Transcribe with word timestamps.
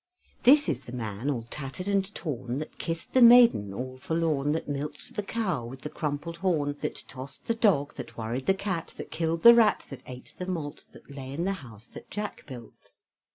This 0.41 0.67
is 0.67 0.81
the 0.81 0.91
man 0.93 1.29
all 1.29 1.45
tattered 1.51 1.87
and 1.87 2.15
torn, 2.15 2.57
That 2.57 2.79
kissed 2.79 3.13
the 3.13 3.21
maiden 3.21 3.71
all 3.71 3.97
forlorn, 3.97 4.51
That 4.53 4.67
milked 4.67 5.13
the 5.15 5.21
cow 5.21 5.63
with 5.63 5.81
the 5.81 5.91
crumpled 5.91 6.37
horn, 6.37 6.75
That 6.81 7.03
tossed 7.07 7.45
the 7.45 7.53
dog, 7.53 7.93
That 7.97 8.17
worried 8.17 8.47
the 8.47 8.55
cat, 8.55 8.95
That 8.97 9.11
killed 9.11 9.43
the 9.43 9.53
rat, 9.53 9.85
That 9.91 10.01
ate 10.07 10.33
the 10.39 10.47
malt 10.47 10.87
That 10.93 11.11
lay 11.15 11.31
in 11.31 11.45
the 11.45 11.51
house 11.61 11.85
that 11.85 12.09
Jack 12.09 12.47
built. 12.47 12.89